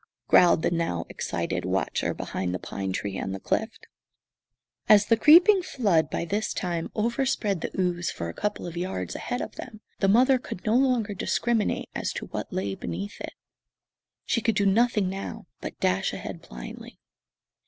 [0.27, 3.77] growled the now excited watcher behind the pine tree on the cliff.
[4.89, 9.13] As the creeping flood by this time overspread the ooze for a couple of yards
[9.15, 13.33] ahead of them, the mother could no longer discriminate as to what lay beneath it.
[14.25, 16.97] She could do nothing now but dash ahead blindly.